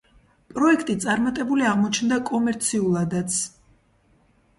პროექტი 0.51 0.93
წარმატებული 1.03 1.67
აღმოჩნდა 1.71 2.17
კომერციულადაც. 2.31 3.37